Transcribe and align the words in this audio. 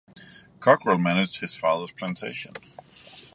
Cockrell 0.59 0.97
managed 0.97 1.41
his 1.41 1.53
father's 1.55 1.91
plantation. 1.91 2.55